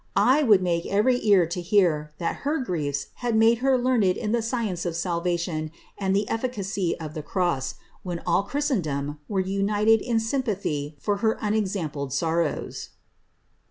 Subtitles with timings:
[0.15, 4.31] I would make every ear to hear that her griefs bad made her learned in
[4.31, 10.01] the science of salvation and the efficacy of the cross, when all Christendom were united
[10.01, 12.89] in sympathy for her unexampled sorrows."